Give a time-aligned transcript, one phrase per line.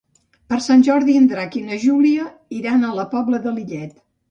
[0.53, 2.27] Per Sant Jordi en Drac i na Júlia
[2.63, 3.97] iran a la Pobla de Lillet.